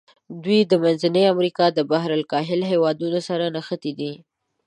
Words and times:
دوی 0.43 0.59
د 0.63 0.73
منځني 0.83 1.23
امریکا 1.33 1.65
د 1.73 1.79
بحر 1.91 2.09
الکاهل 2.19 2.61
هېوادونو 2.71 3.19
سره 3.29 3.45
نښتي 3.55 3.91
دي. 3.99 4.13